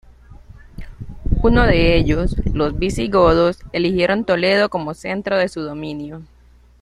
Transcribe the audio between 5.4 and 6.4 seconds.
su dominio.